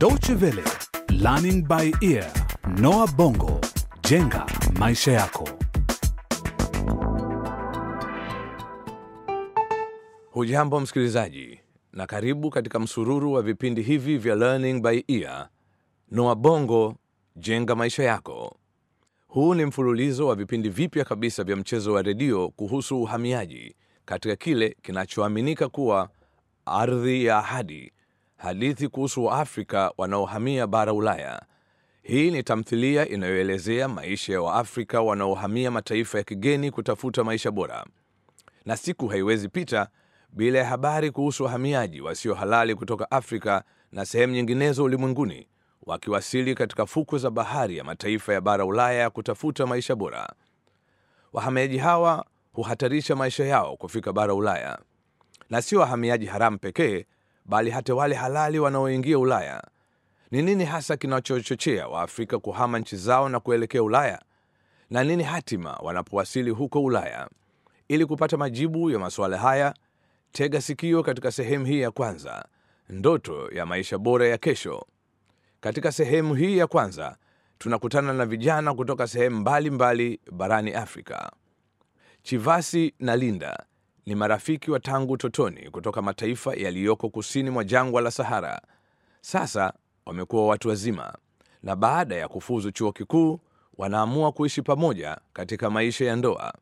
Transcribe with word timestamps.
Deutsche 0.00 0.32
Welle, 0.40 0.64
Learning 1.10 1.62
by 1.68 1.92
Ear, 2.00 2.24
Noah 2.78 3.06
Bongo, 3.16 3.60
jenga 4.08 4.46
maisha 4.78 5.12
yako. 5.12 5.48
Hujambo 10.30 10.80
msikilizaji, 10.80 11.60
na 11.92 12.06
karibu 12.06 12.50
katika 12.50 12.78
msururu 12.78 13.32
wa 13.32 13.42
vipindi 13.42 13.82
hivi 13.82 14.18
vya 14.18 14.34
Learning 14.34 14.82
by 14.82 15.02
Ear, 15.08 15.48
Noah 16.10 16.34
Bongo, 16.36 16.96
jenga 17.36 17.74
maisha 17.74 18.02
yako. 18.02 18.56
Huu 19.28 19.54
ni 19.54 19.64
mfululizo 19.64 20.26
wa 20.26 20.34
vipindi 20.34 20.68
vipya 20.68 21.04
kabisa 21.04 21.44
vya 21.44 21.56
mchezo 21.56 21.92
wa 21.92 22.02
redio 22.02 22.48
kuhusu 22.48 23.02
uhamiaji 23.02 23.74
katika 24.04 24.36
kile 24.36 24.76
kinachoaminika 24.82 25.68
kuwa 25.68 26.08
ardhi 26.66 27.24
ya 27.24 27.38
ahadi, 27.38 27.92
hadithi 28.42 28.88
kuhusu 28.88 29.24
Waafrika 29.24 29.92
wanaohamia 29.98 30.66
bara 30.66 30.92
Ulaya. 30.92 31.42
Hii 32.02 32.30
ni 32.30 32.42
tamthilia 32.42 33.08
inayoelezea 33.08 33.88
maisha 33.88 34.32
ya 34.32 34.42
Waafrika 34.42 35.00
wanaohamia 35.00 35.70
mataifa 35.70 36.18
ya 36.18 36.24
kigeni 36.24 36.70
kutafuta 36.70 37.24
maisha 37.24 37.50
bora, 37.50 37.86
na 38.64 38.76
siku 38.76 39.08
haiwezi 39.08 39.48
pita 39.48 39.88
bila 40.32 40.58
ya 40.58 40.64
habari 40.64 41.10
kuhusu 41.10 41.44
wahamiaji 41.44 42.00
wasio 42.00 42.34
halali 42.34 42.74
kutoka 42.74 43.10
Afrika 43.10 43.64
na 43.92 44.06
sehemu 44.06 44.32
nyinginezo 44.32 44.84
ulimwenguni 44.84 45.48
wakiwasili 45.82 46.54
katika 46.54 46.86
fukwe 46.86 47.18
za 47.18 47.30
bahari 47.30 47.76
ya 47.78 47.84
mataifa 47.84 48.32
ya 48.32 48.40
bara 48.40 48.64
Ulaya 48.64 49.10
kutafuta 49.10 49.66
maisha 49.66 49.94
bora. 49.96 50.32
Wahamiaji 51.32 51.78
hawa 51.78 52.24
huhatarisha 52.52 53.16
maisha 53.16 53.44
yao 53.44 53.76
kufika 53.76 54.12
bara 54.12 54.34
Ulaya, 54.34 54.78
na 55.50 55.62
sio 55.62 55.80
wahamiaji 55.80 56.26
haramu 56.26 56.58
pekee, 56.58 57.06
bali 57.50 57.70
hata 57.70 57.94
wale 57.94 58.14
halali 58.14 58.58
wanaoingia 58.58 59.18
Ulaya. 59.18 59.62
Ni 60.30 60.42
nini 60.42 60.64
hasa 60.64 60.96
kinachochochea 60.96 61.88
Waafrika 61.88 62.38
kuhama 62.38 62.78
nchi 62.78 62.96
zao 62.96 63.28
na 63.28 63.40
kuelekea 63.40 63.82
Ulaya, 63.82 64.22
na 64.90 65.04
nini 65.04 65.22
hatima 65.22 65.72
wanapowasili 65.72 66.50
huko 66.50 66.82
Ulaya? 66.84 67.28
Ili 67.88 68.06
kupata 68.06 68.36
majibu 68.36 68.90
ya 68.90 68.98
masuala 68.98 69.38
haya, 69.38 69.74
tega 70.32 70.60
sikio 70.60 71.02
katika 71.02 71.32
sehemu 71.32 71.66
hii 71.66 71.80
ya 71.80 71.90
kwanza, 71.90 72.44
ndoto 72.88 73.48
ya 73.52 73.66
maisha 73.66 73.98
bora 73.98 74.26
ya 74.28 74.38
kesho. 74.38 74.86
Katika 75.60 75.92
sehemu 75.92 76.34
hii 76.34 76.58
ya 76.58 76.66
kwanza 76.66 77.16
tunakutana 77.58 78.12
na 78.12 78.26
vijana 78.26 78.74
kutoka 78.74 79.06
sehemu 79.06 79.40
mbalimbali 79.40 80.20
barani 80.32 80.72
Afrika. 80.72 81.32
Chivasi 82.22 82.94
na 82.98 83.16
Linda 83.16 83.64
ni 84.10 84.16
marafiki 84.16 84.70
wa 84.70 84.80
tangu 84.80 85.16
totoni 85.16 85.70
kutoka 85.70 86.02
mataifa 86.02 86.54
yaliyoko 86.54 87.08
kusini 87.08 87.50
mwa 87.50 87.64
jangwa 87.64 88.00
la 88.02 88.10
Sahara. 88.10 88.60
Sasa 89.20 89.72
wamekuwa 90.06 90.46
watu 90.46 90.68
wazima, 90.68 91.14
na 91.62 91.76
baada 91.76 92.14
ya 92.16 92.28
kufuzu 92.28 92.70
chuo 92.70 92.92
kikuu 92.92 93.40
wanaamua 93.78 94.32
kuishi 94.32 94.62
pamoja 94.62 95.18
katika 95.32 95.70
maisha 95.70 96.04
ya 96.04 96.16
ndoa. 96.16 96.54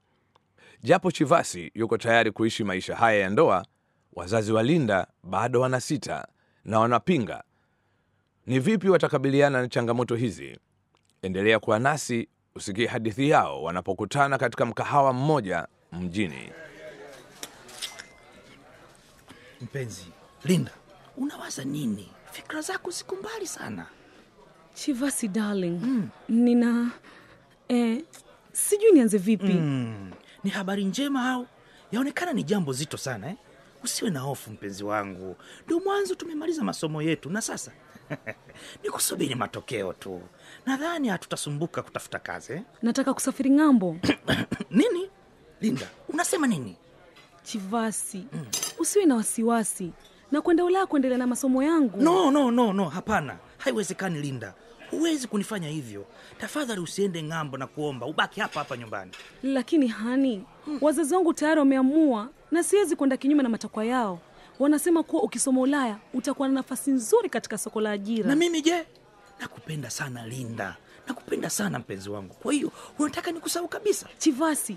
Japo 0.83 1.11
Chivasi 1.11 1.71
yuko 1.75 1.97
tayari 1.99 2.31
kuishi 2.33 2.65
maisha 2.65 2.97
haya 2.97 3.19
ya 3.21 3.31
ndoa, 3.31 3.65
wazazi 4.13 4.53
wa 4.53 4.63
Linda 4.63 5.07
bado 5.23 5.61
wanasita 5.61 6.29
na 6.65 6.81
wanapinga. 6.81 7.43
Ni 8.47 8.59
vipi 8.59 8.89
watakabiliana 8.89 9.63
na 9.63 9.69
changamoto 9.69 10.15
hizi? 10.17 10.59
Endelea 11.23 11.59
kuwa 11.59 11.79
nasi 11.79 12.29
usikie 12.55 12.87
hadithi 12.87 13.29
yao 13.31 13.63
wanapokutana 13.63 14.39
katika 14.39 14.67
mkahawa 14.67 15.13
mmoja 15.13 15.67
mjini. 15.93 16.51
Mpenzi 19.61 20.07
Linda, 20.45 20.71
unawaza 21.17 21.65
nini? 21.65 22.09
Fikra 22.33 22.61
zako 22.61 22.91
ziko 22.91 23.17
mbali 23.17 23.47
sana. 23.47 23.87
Chivasi 24.75 25.29
darling, 25.29 25.81
nina 26.29 26.91
eh, 27.69 28.05
sijui 28.53 28.93
nianze 28.93 29.19
vipi. 29.19 29.53
Mm, 29.53 30.11
ni 30.45 30.51
habari 30.51 30.85
njema 30.85 31.31
au? 31.31 31.47
Yaonekana 31.93 32.33
ni 32.33 32.43
jambo 32.43 32.73
zito 32.73 32.97
sana 32.97 33.29
eh? 33.29 33.37
Usiwe 33.85 34.11
na 34.11 34.21
hofu 34.21 34.51
mpenzi 34.51 34.85
wangu, 34.85 35.37
ndio 35.65 35.81
mwanzo 35.81 36.15
tumemaliza 36.15 36.65
masomo 36.65 37.03
yetu 37.03 37.31
na 37.31 37.41
sasa 37.43 37.73
ni 38.83 38.91
kusubiri 38.91 39.35
matokeo 39.35 39.93
tu. 39.93 40.23
Nadhani 40.67 41.09
hatutasumbuka 41.09 41.83
kutafuta 41.83 42.19
kazi 42.19 42.53
eh? 42.53 42.63
Nataka 42.83 43.15
kusafiri 43.15 43.51
ng'ambo. 43.51 43.97
Nini 44.71 45.11
Linda, 45.61 45.89
unasema 46.09 46.47
nini? 46.47 46.77
Chivasi, 47.43 48.27
usiwe 48.79 49.05
na 49.05 49.15
wasiwasi 49.17 49.93
na 50.33 50.41
kwenda 50.41 50.65
Ulaya 50.65 50.87
kuendelea 50.87 51.19
na 51.19 51.27
masomo 51.27 51.63
yangu. 51.63 52.03
No, 52.03 52.31
no, 52.31 52.51
no, 52.51 52.73
no, 52.73 52.85
hapana, 52.89 53.37
haiwezekani 53.59 54.21
Linda, 54.21 54.55
huwezi 54.91 55.27
kunifanya 55.29 55.69
hivyo. 55.69 56.07
Tafadhali 56.39 56.81
usiende 56.81 57.23
ng'ambo 57.23 57.57
na 57.57 57.67
kuomba, 57.67 58.07
ubaki 58.07 58.41
hapa 58.41 58.59
hapa 58.61 58.77
nyumbani. 58.77 59.11
Lakini 59.43 59.87
hani, 59.89 60.45
wazazi 60.81 61.15
wangu 61.15 61.35
tayari 61.35 61.59
wameamua 61.61 62.29
na 62.51 62.63
siwezi 62.63 62.97
kwenda 62.97 63.17
kinyume 63.17 63.43
na 63.43 63.49
matakwa 63.49 63.85
yao. 63.85 64.21
Wanasema 64.59 65.03
kuwa 65.03 65.23
ukisoma 65.23 65.61
Ulaya 65.61 65.97
utakuwa 66.15 66.49
na 66.49 66.55
nafasi 66.55 66.91
nzuri 66.91 67.29
katika 67.29 67.59
soko 67.59 67.81
la 67.81 67.91
ajira. 67.91 68.29
Na 68.29 68.37
mimi 68.37 68.63
je? 68.63 68.87
Nakupenda 69.41 69.91
sana 69.91 70.27
Linda, 70.27 70.77
nakupenda 71.09 71.51
sana 71.51 71.79
mpenzi 71.79 72.11
wangu. 72.11 72.35
Kwa 72.35 72.53
hiyo 72.53 72.71
unataka 72.99 73.33
nikusahau 73.33 73.69
kabisa? 73.69 74.07
Chivasi, 74.19 74.77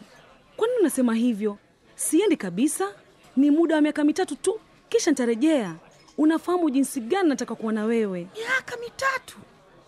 kwa 0.57 0.67
nini 0.67 0.79
unasema 0.79 1.16
hivyo? 1.16 1.57
Siendi 1.95 2.38
kabisa, 2.38 2.88
ni 3.37 3.51
muda 3.51 3.75
wa 3.75 3.81
miaka 3.81 4.03
mitatu 4.03 4.35
tu, 4.35 4.59
kisha 4.89 5.11
nitarejea. 5.11 5.75
Unafahamu 6.17 6.69
jinsi 6.69 7.01
gani 7.01 7.29
nataka 7.29 7.55
kuwa 7.55 7.73
na 7.73 7.83
wewe. 7.85 8.27
Miaka 8.37 8.77
mitatu? 8.77 9.37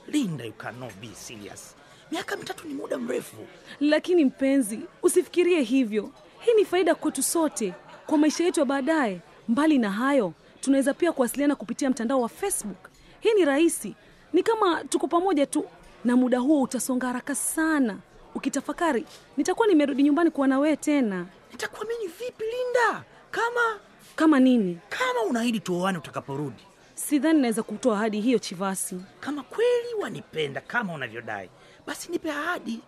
Linda, 0.07 0.45
you 0.45 0.53
cannot 0.53 0.93
be 1.01 1.09
serious. 1.15 1.75
Miaka 2.11 2.35
mitatu 2.37 2.67
ni 2.67 2.73
muda 2.73 2.97
mrefu. 2.97 3.35
Lakini 3.79 4.25
mpenzi, 4.25 4.79
usifikirie 5.03 5.61
hivyo. 5.61 6.09
Hii 6.39 6.53
ni 6.53 6.65
faida 6.65 6.95
kwetu 6.95 7.23
sote, 7.23 7.73
kwa 8.07 8.17
maisha 8.17 8.43
yetu 8.43 8.59
ya 8.59 8.65
baadaye. 8.65 9.21
Mbali 9.47 9.77
na 9.77 9.91
hayo, 9.91 10.33
tunaweza 10.61 10.93
pia 10.93 11.11
kuwasiliana 11.11 11.55
kupitia 11.55 11.89
mtandao 11.89 12.21
wa 12.21 12.29
Facebook. 12.29 12.89
Hii 13.19 13.33
ni 13.33 13.45
rahisi, 13.45 13.95
ni 14.33 14.43
kama 14.43 14.83
tuko 14.83 15.07
pamoja 15.07 15.45
tu, 15.45 15.65
na 16.05 16.15
muda 16.15 16.39
huo 16.39 16.61
utasonga 16.61 17.07
haraka 17.07 17.35
sana. 17.35 17.97
Ukitafakari, 18.35 19.05
nitakuwa 19.37 19.67
nimerudi 19.67 20.03
nyumbani 20.03 20.31
kuwa 20.31 20.47
na 20.47 20.59
wewe 20.59 20.75
tena. 20.77 21.25
Nitakuamini 21.51 22.07
vipi 22.07 22.43
Linda, 22.43 23.03
kama 23.33 23.79
Kama 24.15 24.39
nini? 24.39 24.79
kama 24.89 25.21
unaahidi 25.29 25.59
tuoane 25.59 25.97
utakaporudi? 25.97 26.63
Sidhani 26.95 27.39
naweza 27.41 27.63
kutoa 27.63 27.95
ahadi 27.95 28.21
hiyo, 28.21 28.39
Chivasi. 28.39 28.95
Kama 29.19 29.43
kweli 29.43 29.93
wanipenda 30.01 30.61
kama 30.61 30.93
unavyodai, 30.93 31.49
basi 31.87 32.11
nipe 32.11 32.31
ahadi, 32.31 32.79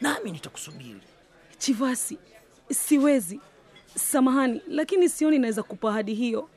nami 0.00 0.30
nitakusubiri. 0.32 1.00
Chivasi, 1.58 2.18
siwezi. 2.72 3.40
Samahani, 3.94 4.62
lakini 4.68 5.08
sioni 5.08 5.38
naweza 5.38 5.62
kupa 5.62 5.90
ahadi 5.90 6.14
hiyo. 6.14 6.48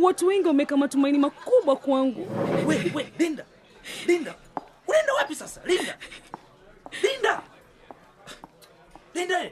Watu 0.00 0.26
wengi 0.26 0.46
wameweka 0.48 0.76
matumaini 0.76 1.18
makubwa 1.18 1.76
kwangu. 1.76 2.28
We, 2.66 2.92
we, 2.94 3.12
Linda, 3.18 3.44
Linda, 4.06 4.34
unaenda 4.88 5.14
wapi 5.14 5.34
sasa? 5.34 5.60
Linda, 5.64 5.98
Linda, 7.02 7.42
Linda. 9.14 9.50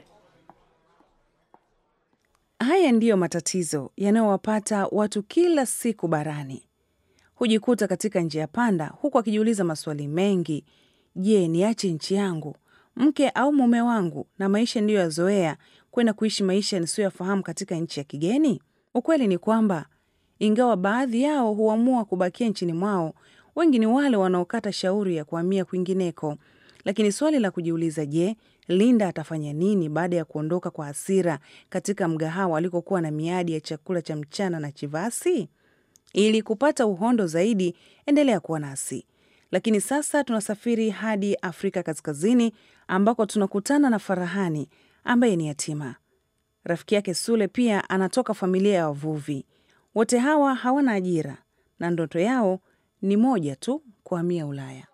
Haya 2.65 2.91
ndiyo 2.91 3.17
matatizo 3.17 3.91
yanayowapata 3.97 4.87
watu 4.91 5.23
kila 5.23 5.65
siku 5.65 6.07
barani. 6.07 6.67
Hujikuta 7.35 7.87
katika 7.87 8.21
njia 8.21 8.47
panda, 8.47 8.87
huku 8.87 9.19
akijiuliza 9.19 9.63
maswali 9.63 10.07
mengi. 10.07 10.65
Je, 11.15 11.47
niache 11.47 11.91
nchi 11.93 12.13
yangu, 12.15 12.55
mke 12.95 13.29
au 13.29 13.53
mume 13.53 13.81
wangu 13.81 14.27
na 14.39 14.49
maisha 14.49 14.81
ndiyo 14.81 14.99
yazoea, 14.99 15.57
kwenda 15.91 16.13
kuishi 16.13 16.43
maisha 16.43 16.79
nisiyoyafahamu 16.79 17.43
katika 17.43 17.75
nchi 17.75 17.99
ya 17.99 18.03
kigeni? 18.03 18.61
Ukweli 18.93 19.27
ni 19.27 19.37
kwamba 19.37 19.85
ingawa 20.39 20.77
baadhi 20.77 21.21
yao 21.21 21.53
huamua 21.53 22.05
kubakia 22.05 22.47
nchini 22.49 22.73
mwao, 22.73 23.13
wengi 23.55 23.79
ni 23.79 23.85
wale 23.85 24.17
wanaokata 24.17 24.71
shauri 24.71 25.15
ya 25.15 25.25
kuhamia 25.25 25.65
kwingineko. 25.65 26.37
Lakini 26.85 27.11
swali 27.11 27.39
la 27.39 27.51
kujiuliza, 27.51 28.05
je, 28.05 28.35
Linda 28.67 29.07
atafanya 29.07 29.53
nini 29.53 29.89
baada 29.89 30.15
ya 30.15 30.25
kuondoka 30.25 30.69
kwa 30.69 30.85
hasira 30.85 31.39
katika 31.69 32.07
mgahawa 32.07 32.57
alikokuwa 32.57 33.01
na 33.01 33.11
miadi 33.11 33.53
ya 33.53 33.59
chakula 33.59 34.01
cha 34.01 34.15
mchana 34.15 34.59
na 34.59 34.71
Chivasi? 34.71 35.49
Ili 36.13 36.41
kupata 36.41 36.85
uhondo 36.85 37.27
zaidi, 37.27 37.75
endelea 38.05 38.39
kuwa 38.39 38.59
nasi. 38.59 39.05
Lakini 39.51 39.81
sasa 39.81 40.23
tunasafiri 40.23 40.89
hadi 40.89 41.35
Afrika 41.35 41.83
Kaskazini, 41.83 42.53
ambako 42.87 43.25
tunakutana 43.25 43.89
na 43.89 43.99
Farahani 43.99 44.69
ambaye 45.03 45.35
ni 45.35 45.47
yatima. 45.47 45.95
Rafiki 46.63 46.95
yake 46.95 47.13
Sule 47.13 47.47
pia 47.47 47.89
anatoka 47.89 48.33
familia 48.33 48.73
ya 48.75 48.87
wavuvi. 48.87 49.45
Wote 49.95 50.17
hawa 50.17 50.55
hawana 50.55 50.91
ajira 50.91 51.37
na 51.79 51.91
ndoto 51.91 52.19
yao 52.19 52.59
ni 53.01 53.17
moja 53.17 53.55
tu, 53.55 53.81
kuhamia 54.03 54.45
Ulaya. 54.45 54.87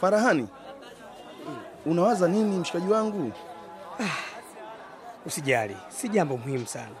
Farahani, 0.00 0.48
unawaza 1.86 2.28
nini 2.28 2.58
mshikaji 2.58 2.88
wangu? 2.92 3.32
Usijali, 5.26 5.76
si 5.88 6.08
jambo 6.08 6.36
muhimu 6.36 6.66
sana. 6.66 6.96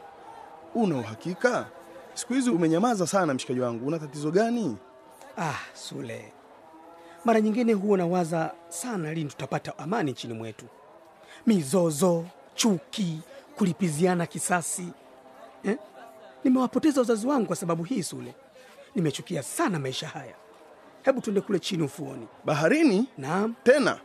Una 0.74 0.96
uhakika? 0.96 1.66
siku 2.14 2.32
hizi 2.32 2.50
umenyamaza 2.50 3.06
sana 3.06 3.34
mshikaji 3.34 3.60
wangu, 3.60 3.86
una 3.86 3.98
tatizo 3.98 4.30
gani? 4.30 4.76
Ah, 5.38 5.54
Sule, 5.74 6.32
mara 7.24 7.40
nyingine 7.40 7.72
huwa 7.72 7.98
nawaza 7.98 8.50
sana 8.68 9.14
lini 9.14 9.30
tutapata 9.30 9.78
amani 9.78 10.10
nchini 10.10 10.34
mwetu. 10.34 10.64
Mizozo, 11.46 12.24
chuki, 12.54 13.20
kulipiziana 13.58 14.26
kisasi 14.26 14.88
eh? 15.64 15.76
Nimewapoteza 16.44 17.00
wazazi 17.00 17.26
wangu 17.26 17.46
kwa 17.46 17.56
sababu 17.56 17.84
hii 17.84 18.02
Sule. 18.02 18.34
Nimechukia 18.94 19.42
sana 19.42 19.78
maisha 19.78 20.08
haya. 20.08 20.34
Hebu 21.02 21.20
tuende 21.20 21.40
kule 21.40 21.58
chini 21.58 21.82
ufuoni. 21.82 22.28
Baharini 22.44 23.06
Naam. 23.18 23.54
tena? 23.64 23.98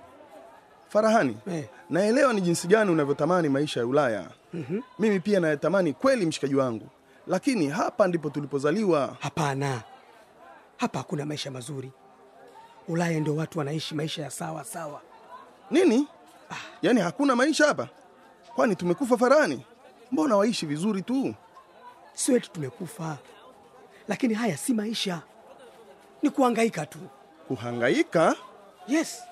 Farahani, 1.00 1.38
Eh. 1.52 1.66
naelewa 1.90 2.34
ni 2.34 2.42
jinsi 2.42 2.68
gani 2.68 2.92
unavyotamani 2.92 3.50
maisha 3.50 3.80
ya 3.80 3.86
Ulaya. 3.88 4.26
mm-hmm. 4.54 4.82
Mimi 5.00 5.20
pia 5.20 5.40
nayatamani 5.40 5.94
kweli, 5.94 6.26
mshikaji 6.26 6.56
wangu, 6.56 6.88
lakini 7.28 7.70
hapa 7.70 8.08
ndipo 8.08 8.30
tulipozaliwa. 8.30 9.18
Hapana, 9.20 9.82
hapa 10.78 11.00
hakuna 11.00 11.26
maisha 11.26 11.52
mazuri. 11.52 11.92
Ulaya 12.88 13.20
ndio 13.20 13.36
watu 13.36 13.60
wanaishi 13.60 13.96
maisha 13.96 14.22
ya 14.24 14.30
sawa 14.32 14.64
sawa. 14.64 15.02
Nini? 15.72 16.08
Yaani 16.82 17.02
hakuna 17.02 17.36
maisha 17.36 17.66
hapa? 17.66 17.88
Kwani 18.56 18.76
tumekufa 18.76 19.18
Farahani? 19.18 19.66
Mbona 20.12 20.36
waishi 20.38 20.66
vizuri 20.66 21.02
tu? 21.02 21.36
Sio 22.14 22.38
eti 22.38 22.50
tumekufa, 22.52 23.18
lakini 24.08 24.34
haya 24.34 24.58
si 24.58 24.74
maisha, 24.74 25.22
ni 26.22 26.30
kuhangaika 26.30 26.86
tu. 26.86 27.00
Kuhangaika? 27.48 28.36
Yes, 28.88 29.24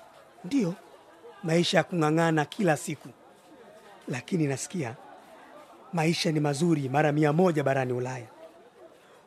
ndiyo 0.44 0.74
maisha 1.44 1.76
ya 1.78 1.84
kung'ang'ana 1.84 2.44
kila 2.44 2.76
siku, 2.76 3.08
lakini 4.08 4.46
nasikia 4.46 4.96
maisha 5.92 6.32
ni 6.32 6.40
mazuri 6.40 6.88
mara 6.88 7.12
mia 7.12 7.32
moja 7.32 7.62
barani 7.64 7.92
Ulaya. 7.92 8.26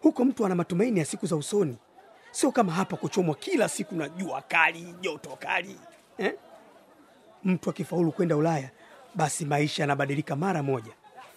Huko 0.02 0.26
mtu 0.26 0.46
ana 0.46 0.56
matumaini 0.56 1.00
ya 1.00 1.06
siku 1.06 1.26
za 1.26 1.36
usoni, 1.36 1.78
sio 2.32 2.52
kama 2.52 2.72
hapa 2.72 2.98
kuchomwa 2.98 3.36
kila 3.36 3.70
siku 3.70 3.96
na 3.96 4.10
jua 4.10 4.42
kali, 4.42 4.96
joto 5.02 5.30
kali 5.40 5.80
eh? 6.18 6.34
Mtu 7.44 7.70
akifaulu 7.70 8.12
kwenda 8.12 8.38
Ulaya, 8.38 8.70
basi 9.16 9.46
maisha 9.46 9.84
yanabadilika 9.84 10.36
mara 10.36 10.64
moja. 10.64 10.92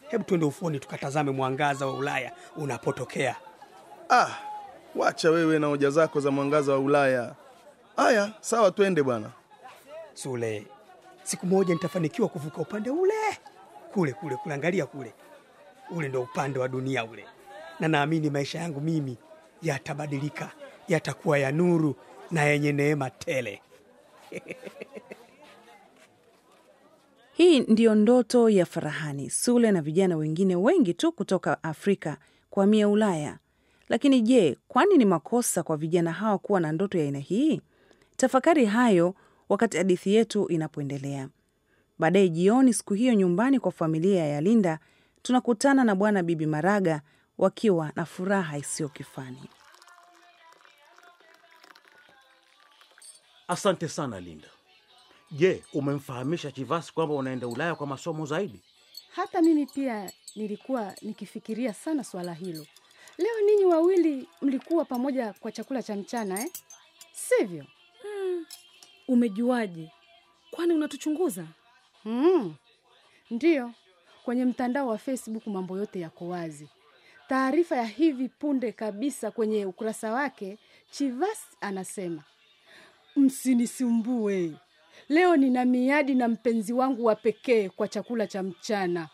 Hebu 0.09 0.25
tuende 0.25 0.47
ufuoni 0.47 0.79
tukatazame 0.81 1.31
mwangaza 1.31 1.87
wa 1.87 1.93
Ulaya 1.93 2.33
unapotokea. 2.57 3.37
Ah, 4.11 4.29
wacha 4.97 5.31
wewe 5.31 5.59
na 5.59 5.67
hoja 5.67 5.91
zako 5.91 6.21
za 6.21 6.31
mwangaza 6.31 6.73
wa 6.73 6.79
Ulaya. 6.79 7.35
Aya, 7.97 8.31
sawa, 8.41 8.71
twende 8.71 9.03
bwana. 9.03 9.31
Sule, 10.23 10.67
siku 11.23 11.47
moja 11.47 11.75
nitafanikiwa 11.75 12.29
kuvuka 12.29 12.61
upande 12.63 12.91
ule 12.91 13.15
kule 13.93 14.13
kule 14.13 14.37
kule, 14.37 14.55
angalia 14.55 14.87
kule, 14.87 15.15
ule 15.91 16.09
ndo 16.09 16.23
upande 16.23 16.59
wa 16.59 16.69
dunia 16.69 17.05
ule, 17.05 17.25
na 17.81 17.89
naamini 17.89 18.31
maisha 18.31 18.59
yangu 18.59 18.81
mimi 18.81 19.19
yatabadilika, 19.63 20.51
yatakuwa 20.89 21.39
ya 21.39 21.53
nuru 21.53 21.95
na 22.31 22.43
yenye 22.45 22.73
neema 22.73 23.11
tele. 23.11 23.63
Hii 27.33 27.61
ndiyo 27.61 27.95
ndoto 27.95 28.51
ya 28.51 28.67
Farahani, 28.67 29.31
Sule 29.31 29.73
na 29.73 29.83
vijana 29.83 30.17
wengine 30.17 30.57
wengi 30.57 30.95
tu 30.95 31.13
kutoka 31.13 31.63
Afrika 31.63 32.17
kuhamia 32.51 32.89
Ulaya. 32.89 33.39
Lakini 33.89 34.21
je, 34.21 34.57
kwani 34.69 34.97
ni 34.97 35.05
makosa 35.05 35.63
kwa 35.63 35.77
vijana 35.77 36.13
hawa 36.13 36.39
kuwa 36.39 36.61
na 36.61 36.73
ndoto 36.73 36.99
ya 36.99 37.05
aina 37.05 37.19
hii? 37.19 37.61
Tafakari 38.17 38.65
hayo 38.67 39.15
wakati 39.51 39.77
hadithi 39.77 40.15
yetu 40.15 40.47
inapoendelea. 40.49 41.29
Baadaye 41.99 42.29
jioni 42.29 42.75
siku 42.75 42.95
hiyo, 42.95 43.15
nyumbani 43.15 43.61
kwa 43.61 43.73
familia 43.73 44.27
ya 44.27 44.41
Linda, 44.41 44.79
tunakutana 45.23 45.85
na 45.85 45.95
bwana 45.95 46.23
bibi 46.23 46.47
Maraga 46.47 47.03
wakiwa 47.39 47.93
na 47.97 48.05
furaha 48.05 48.59
isiyo 48.59 48.89
kifani. 48.89 49.51
Asante 53.49 53.89
sana 53.89 54.21
Linda. 54.21 54.49
Je, 55.31 55.65
umemfahamisha 55.73 56.53
Chivasi 56.53 56.95
kwamba 56.95 57.15
unaenda 57.15 57.49
Ulaya 57.49 57.75
kwa 57.75 57.87
masomo 57.87 58.27
zaidi? 58.27 58.61
Hata 59.11 59.43
mimi 59.43 59.67
pia 59.67 60.13
nilikuwa 60.37 60.95
nikifikiria 61.03 61.75
sana 61.75 62.05
swala 62.05 62.35
hilo. 62.35 62.67
Leo 63.19 63.41
ninyi 63.47 63.65
wawili 63.65 64.29
mlikuwa 64.43 64.85
pamoja 64.85 65.33
kwa 65.33 65.53
chakula 65.53 65.83
cha 65.83 65.97
mchana 65.97 66.41
eh? 66.41 66.51
Sivyo? 67.13 67.65
Umejuaje? 69.11 69.91
Kwani 70.51 70.73
unatuchunguza? 70.75 71.45
Mm. 72.05 72.55
Ndiyo, 73.31 73.73
kwenye 74.25 74.45
mtandao 74.45 74.87
wa 74.89 74.99
Facebook 74.99 75.47
mambo 75.47 75.79
yote 75.79 76.01
yako 76.01 76.29
wazi. 76.29 76.69
Taarifa 77.29 77.77
ya 77.77 77.85
hivi 77.85 78.29
punde 78.29 78.73
kabisa 78.73 79.31
kwenye 79.31 79.67
ukurasa 79.67 80.13
wake, 80.13 80.59
Chivas 80.91 81.39
anasema 81.61 82.23
msinisumbue, 83.17 84.53
leo 85.09 85.37
nina 85.37 85.65
miadi 85.65 86.15
na 86.15 86.29
mpenzi 86.29 86.73
wangu 86.73 87.05
wa 87.05 87.15
pekee 87.17 87.69
kwa 87.69 87.89
chakula 87.89 88.27
cha 88.27 88.43
mchana. 88.43 89.09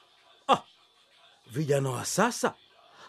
Ah, 0.49 0.63
vijana 1.47 1.91
wa 1.91 2.05
sasa 2.05 2.55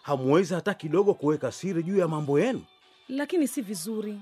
hamwezi 0.01 0.53
hata 0.53 0.73
kidogo 0.73 1.13
kuweka 1.13 1.51
siri 1.51 1.83
juu 1.83 1.97
ya 1.97 2.07
mambo 2.07 2.39
yenu. 2.39 2.63
Lakini 3.09 3.47
si 3.47 3.61
vizuri 3.61 4.19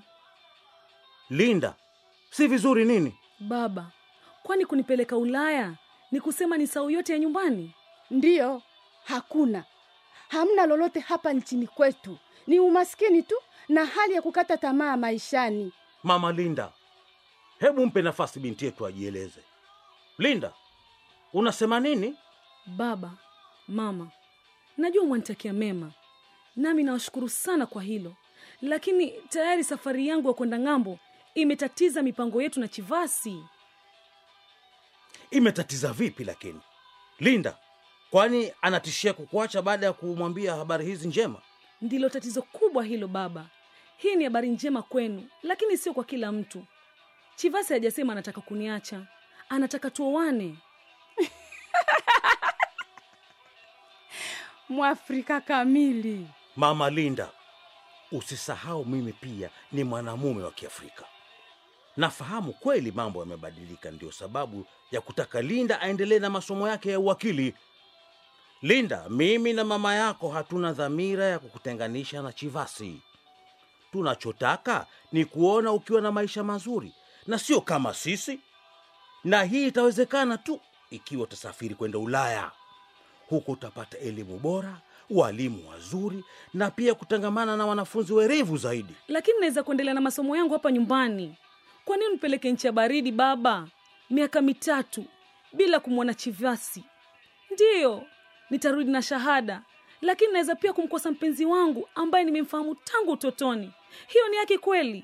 Linda, 1.30 1.76
si 2.36 2.48
vizuri 2.48 2.86
nini? 2.86 3.16
baba. 3.40 3.92
Kwani 4.44 4.66
kunipeleka 4.66 5.18
Ulaya 5.18 5.74
ni 6.12 6.22
kusema 6.22 6.58
ni 6.58 6.68
sau 6.68 6.90
yote 6.90 7.14
ya 7.14 7.20
nyumbani? 7.20 7.74
Ndiyo, 8.12 8.62
hakuna 9.04 9.64
hamna 10.30 10.66
lolote 10.66 11.00
hapa 11.00 11.34
nchini 11.34 11.68
kwetu, 11.68 12.18
ni 12.48 12.60
umaskini 12.60 13.24
tu 13.24 13.36
na 13.70 13.86
hali 13.86 14.14
ya 14.14 14.22
kukata 14.22 14.58
tamaa 14.58 14.98
maishani. 14.98 15.72
Mama 16.04 16.32
Linda, 16.32 16.72
hebu 17.60 17.86
mpe 17.86 18.02
nafasi 18.02 18.40
binti 18.40 18.66
yetu 18.66 18.86
ajieleze. 18.86 19.42
Linda, 20.18 20.54
unasema 21.34 21.80
nini? 21.80 22.16
Baba, 22.66 23.12
mama, 23.68 24.08
najua 24.78 25.06
mwanitakia 25.06 25.54
mema, 25.54 25.92
nami 26.56 26.84
nawashukuru 26.84 27.30
sana 27.30 27.66
kwa 27.66 27.84
hilo, 27.84 28.16
lakini 28.62 29.12
tayari 29.30 29.64
safari 29.64 30.08
yangu 30.08 30.28
ya 30.28 30.34
kwenda 30.34 30.60
ng'ambo 30.60 31.00
imetatiza 31.36 32.04
mipango 32.04 32.42
yetu 32.42 32.60
na 32.60 32.68
Chivasi. 32.68 33.44
Imetatiza 35.32 35.94
vipi 35.94 36.24
lakini? 36.24 36.62
Linda, 37.20 37.58
kwani 38.10 38.52
anatishia 38.62 39.14
kukuacha 39.14 39.62
baada 39.62 39.86
ya 39.86 39.94
kumwambia 39.94 40.56
habari 40.56 40.86
hizi 40.86 41.08
njema? 41.08 41.42
Ndilo 41.82 42.10
tatizo 42.10 42.42
kubwa 42.42 42.84
hilo 42.84 43.08
baba. 43.08 43.46
Hii 43.98 44.16
ni 44.16 44.24
habari 44.24 44.50
njema 44.50 44.82
kwenu, 44.82 45.30
lakini 45.44 45.78
sio 45.78 45.94
kwa 45.94 46.04
kila 46.04 46.32
mtu. 46.32 46.66
Chivasi 47.36 47.74
hajasema 47.74 48.14
anataka 48.14 48.42
kuniacha, 48.42 49.08
anataka 49.50 49.90
tuoane. 49.92 50.56
Mwafrika 54.70 55.42
kamili. 55.42 56.28
Mama 56.56 56.90
Linda, 56.90 57.30
usisahau 58.12 58.86
mimi 58.86 59.14
pia 59.14 59.50
ni 59.72 59.84
mwanamume 59.84 60.44
wa 60.44 60.52
Kiafrika. 60.52 61.06
Nafahamu 61.98 62.54
kweli 62.54 62.92
mambo 62.92 63.20
yamebadilika, 63.20 63.92
ndio 63.92 64.12
sababu 64.12 64.66
ya 64.92 65.02
kutaka 65.02 65.42
Linda 65.42 65.82
aendelee 65.82 66.20
na 66.20 66.30
masomo 66.30 66.68
yake 66.68 66.92
ya 66.92 67.00
uwakili. 67.00 67.54
Linda, 68.62 69.10
mimi 69.10 69.54
na 69.54 69.64
mama 69.64 69.96
yako 69.96 70.30
hatuna 70.30 70.74
dhamira 70.74 71.26
ya 71.26 71.40
kukutenganisha 71.40 72.22
na 72.22 72.34
Chivasi. 72.34 73.02
Tunachotaka 73.92 74.86
ni 75.12 75.26
kuona 75.26 75.72
ukiwa 75.72 76.02
na 76.02 76.12
maisha 76.12 76.44
mazuri 76.44 76.94
na 77.28 77.40
sio 77.40 77.62
kama 77.62 77.94
sisi, 77.94 78.40
na 79.24 79.44
hii 79.44 79.68
itawezekana 79.68 80.38
tu 80.38 80.60
ikiwa 80.90 81.24
utasafiri 81.24 81.76
kwenda 81.76 82.00
Ulaya. 82.00 82.52
Huko 83.30 83.52
utapata 83.52 83.98
elimu 83.98 84.40
bora, 84.40 84.78
walimu 85.10 85.70
wazuri, 85.70 86.24
na 86.54 86.72
pia 86.72 86.94
kutangamana 86.96 87.58
na 87.58 87.66
wanafunzi 87.66 88.14
werevu 88.14 88.58
zaidi. 88.58 88.96
Lakini 89.08 89.40
naweza 89.40 89.64
kuendelea 89.64 89.94
na 89.94 90.02
masomo 90.02 90.38
yangu 90.38 90.54
hapa 90.54 90.72
nyumbani. 90.72 91.36
Kwa 91.86 91.98
nini 91.98 92.14
mpeleke 92.16 92.52
nchi 92.52 92.68
ya 92.68 92.74
baridi 92.74 93.12
baba, 93.12 93.68
miaka 94.10 94.42
mitatu 94.42 95.06
bila 95.54 95.80
kumwona 95.80 96.14
Chivasi? 96.14 96.84
Ndiyo, 97.52 98.04
nitarudi 98.50 98.92
na 98.92 99.02
shahada, 99.02 99.62
lakini 100.02 100.32
naweza 100.34 100.56
pia 100.56 100.74
kumkosa 100.74 101.12
mpenzi 101.12 101.46
wangu 101.46 101.90
ambaye 101.96 102.24
nimemfahamu 102.26 102.76
tangu 102.76 103.12
utotoni. 103.12 103.72
Hiyo 104.08 104.28
ni 104.30 104.36
yake 104.38 104.58
kweli? 104.58 105.04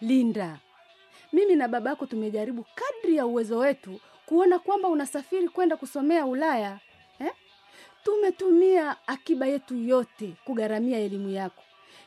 Linda, 0.00 0.58
mimi 1.32 1.54
na 1.56 1.68
babako 1.68 2.06
tumejaribu 2.06 2.66
kadri 2.74 3.16
ya 3.16 3.26
uwezo 3.26 3.58
wetu 3.58 4.00
kuona 4.26 4.58
kwamba 4.58 4.88
unasafiri 4.88 5.48
kwenda 5.48 5.76
kusomea 5.76 6.26
Ulaya 6.26 6.78
eh? 7.18 7.32
Tumetumia 8.04 8.96
akiba 9.06 9.46
yetu 9.46 9.76
yote 9.76 10.32
kugharamia 10.44 10.98
elimu 10.98 11.28
yako, 11.30 11.62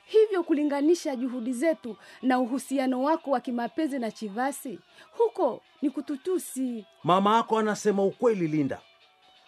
hivyo 0.05 0.43
kulinganisha 0.43 1.15
juhudi 1.15 1.53
zetu 1.53 1.97
na 2.21 2.39
uhusiano 2.39 3.03
wako 3.03 3.31
wa 3.31 3.39
kimapenzi 3.41 3.99
na 3.99 4.11
Chivasi? 4.11 4.79
Huko 5.11 5.61
ni 5.81 5.89
kututusi. 5.89 6.85
Mama 7.03 7.35
yako 7.37 7.57
anasema 7.59 8.03
ukweli, 8.03 8.47
Linda. 8.47 8.79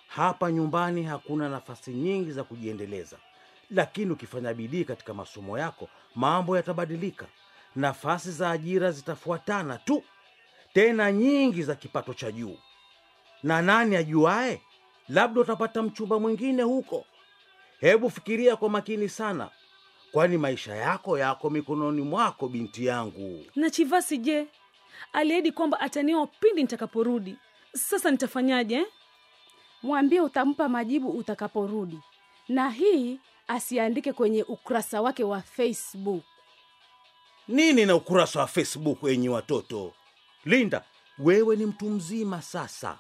Hapa 0.08 0.52
nyumbani 0.52 1.04
hakuna 1.04 1.50
nafasi 1.50 1.92
nyingi 1.92 2.32
za 2.32 2.44
kujiendeleza, 2.44 3.18
lakini 3.72 4.12
ukifanya 4.12 4.54
bidii 4.54 4.84
katika 4.84 5.14
masomo 5.14 5.58
yako 5.58 5.88
mambo 6.16 6.58
yatabadilika. 6.58 7.26
Nafasi 7.76 8.32
za 8.32 8.52
ajira 8.52 8.92
zitafuatana 8.92 9.78
tu. 9.78 10.04
Tena 10.74 11.12
nyingi 11.12 11.64
za 11.64 11.76
kipato 11.76 12.14
cha 12.14 12.32
juu. 12.32 12.58
Na 13.44 13.62
nani 13.62 13.96
ajuae? 13.96 14.62
Labda 15.10 15.42
utapata 15.42 15.84
mchumba 15.84 16.20
mwingine 16.20 16.64
huko. 16.64 17.06
Hebu 17.80 18.10
fikiria 18.10 18.56
kwa 18.56 18.70
makini 18.70 19.10
sana 19.10 19.50
kwani 20.12 20.38
maisha 20.38 20.76
yako 20.76 21.18
yako 21.18 21.50
mikononi 21.50 22.02
mwako 22.02 22.48
binti 22.48 22.86
yangu? 22.86 23.46
Na 23.56 23.70
chivasi 23.70 24.18
je 24.18 24.48
aliahidi 25.14 25.52
kwamba 25.52 25.80
atanioa 25.80 26.28
pindi 26.28 26.62
nitakaporudi? 26.62 27.36
Sasa 27.74 28.12
nitafanyaje 28.12 28.76
eh? 28.76 28.86
mwambie 29.84 30.22
utampa 30.22 30.70
majibu 30.70 31.10
utakaporudi. 31.10 32.00
Na 32.48 32.70
hii 32.70 33.20
asiandike 33.48 34.14
kwenye 34.14 34.44
ukurasa 34.44 35.02
wake 35.02 35.24
wa 35.24 35.42
facebook. 35.42 36.24
Nini 37.48 37.86
na 37.86 37.96
ukurasa 37.96 38.40
wa 38.40 38.48
facebook 38.48 39.04
wenye 39.04 39.30
watoto? 39.30 39.94
Linda 40.46 40.84
wewe 41.20 41.56
ni 41.56 41.66
mtu 41.66 41.90
mzima 41.90 42.42
sasa. 42.42 42.98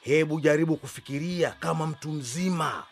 Hebu 0.00 0.40
jaribu 0.40 0.76
kufikiria 0.76 1.50
kama 1.50 1.86
mtu 1.86 2.08
mzima 2.08 2.84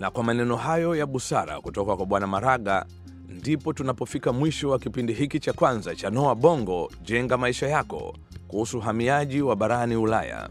Na 0.00 0.10
kwa 0.10 0.24
maneno 0.24 0.56
hayo 0.56 0.96
ya 0.96 1.06
busara 1.06 1.60
kutoka 1.60 1.96
kwa 1.96 2.06
Bwana 2.06 2.26
Maraga, 2.26 2.86
ndipo 3.28 3.72
tunapofika 3.72 4.32
mwisho 4.32 4.70
wa 4.70 4.78
kipindi 4.78 5.12
hiki 5.12 5.40
cha 5.40 5.52
kwanza 5.52 5.94
cha 5.96 6.10
Noa 6.10 6.34
Bongo 6.34 6.90
Jenga 7.02 7.36
Maisha 7.36 7.68
Yako 7.68 8.16
kuhusu 8.48 8.78
uhamiaji 8.78 9.42
wa 9.42 9.56
barani 9.56 9.96
Ulaya. 9.96 10.48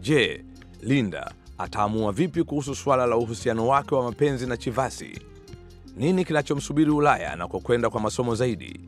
Je, 0.00 0.44
Linda 0.82 1.32
ataamua 1.58 2.12
vipi 2.12 2.44
kuhusu 2.44 2.74
suala 2.74 3.06
la 3.06 3.16
uhusiano 3.16 3.66
wake 3.66 3.94
wa 3.94 4.02
mapenzi 4.02 4.46
na 4.46 4.56
Chivasi? 4.56 5.18
Nini 5.96 6.24
kinachomsubiri 6.24 6.90
Ulaya 6.90 7.32
anakokwenda 7.32 7.90
kwa 7.90 8.00
masomo 8.00 8.34
zaidi? 8.34 8.80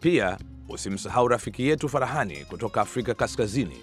Pia 0.00 0.38
usimsahau 0.68 1.28
rafiki 1.28 1.68
yetu 1.68 1.88
Farahani 1.88 2.36
kutoka 2.44 2.80
Afrika 2.80 3.14
Kaskazini. 3.14 3.76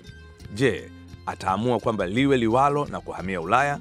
Je, 0.54 0.92
ataamua 1.26 1.80
kwamba 1.80 2.06
liwe 2.08 2.38
liwalo 2.38 2.86
na 2.86 3.00
kuhamia 3.02 3.42
Ulaya? 3.42 3.80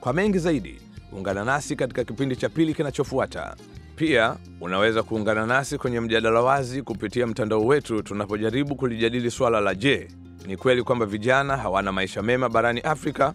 Kwa 0.00 0.12
mengi 0.12 0.38
zaidi, 0.38 0.80
ungana 1.12 1.44
nasi 1.44 1.76
katika 1.76 2.04
kipindi 2.04 2.36
cha 2.36 2.48
pili 2.48 2.74
kinachofuata. 2.74 3.56
Pia 3.96 4.36
unaweza 4.60 5.02
kuungana 5.02 5.46
nasi 5.46 5.78
kwenye 5.78 6.00
mjadala 6.00 6.40
wazi 6.42 6.82
kupitia 6.82 7.26
mtandao 7.26 7.66
wetu 7.66 8.02
tunapojaribu 8.02 8.76
kulijadili 8.76 9.30
swala 9.30 9.60
la 9.60 9.74
je, 9.74 10.08
ni 10.46 10.56
kweli 10.56 10.82
kwamba 10.82 11.06
vijana 11.06 11.56
hawana 11.56 11.92
maisha 11.92 12.22
mema 12.22 12.48
barani 12.48 12.80
Afrika? 12.80 13.34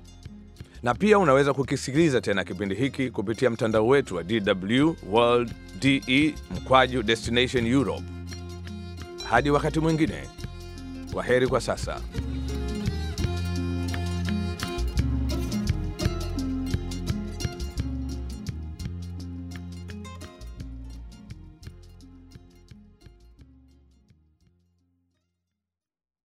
Na 0.83 0.93
pia 0.93 1.19
unaweza 1.19 1.53
kukisikiliza 1.53 2.21
tena 2.21 2.43
kipindi 2.43 2.75
hiki 2.75 3.09
kupitia 3.09 3.49
mtandao 3.49 3.87
wetu 3.87 4.15
wa 4.15 4.23
DW 4.23 4.95
World 5.11 5.51
de 5.79 6.35
mkwaju 6.51 7.03
Destination 7.03 7.67
Europe. 7.67 8.03
Hadi 9.29 9.49
wakati 9.49 9.79
mwingine, 9.79 10.23
kwa 11.13 11.23
heri 11.23 11.47
kwa 11.47 11.61
sasa. 11.61 12.01